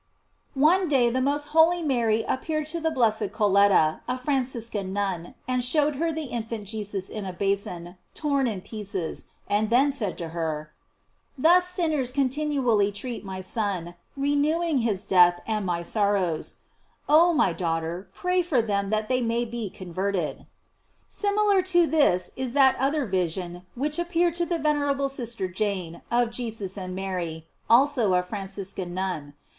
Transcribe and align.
One 0.55 0.89
day 0.89 1.11
the 1.11 1.21
most 1.21 1.49
holy 1.49 1.83
Mary 1.83 2.23
appeared 2.27 2.65
to 2.73 2.81
tht 2.81 2.95
blessed 2.95 3.31
Colletta, 3.31 3.99
a 4.07 4.17
Franciscan 4.17 4.91
nun, 4.91 5.35
and 5.47 5.63
showed 5.63 5.97
her 5.97 6.11
the 6.11 6.23
infant 6.23 6.65
Jesus 6.67 7.07
in 7.07 7.23
a 7.23 7.31
basin, 7.31 7.97
torn 8.15 8.47
in 8.47 8.61
pieces, 8.61 9.25
and 9.47 9.69
then 9.69 9.91
said 9.91 10.17
to 10.17 10.29
her: 10.29 10.71
"Thus 11.37 11.67
sinners 11.67 12.11
continually 12.11 12.91
treat 12.91 13.23
my 13.23 13.41
Son, 13.41 13.93
renewing 14.17 14.79
his 14.79 15.05
death 15.05 15.39
and 15.45 15.67
my 15.67 15.83
sor 15.83 16.13
rows; 16.13 16.55
oh, 17.07 17.31
my 17.31 17.53
daughter, 17.53 18.09
pray 18.15 18.41
for 18.41 18.59
them 18.59 18.89
that 18.89 19.07
they 19.07 19.21
may 19.21 19.45
be 19.45 19.69
converted."* 19.69 20.47
Similar 21.07 21.61
to 21.77 21.85
this 21.85 22.31
is 22.35 22.53
that 22.53 22.75
other 22.79 23.05
vision 23.05 23.67
which 23.75 23.99
appeared 23.99 24.33
to 24.33 24.47
the 24.47 24.57
venerable 24.57 25.09
sister 25.09 25.47
Jane, 25.47 26.01
of 26.09 26.31
Jesus 26.31 26.75
and 26.75 26.95
Mary, 26.95 27.45
also 27.69 28.15
a 28.15 28.23
Franciscan 28.23 28.95
nun. 28.95 29.35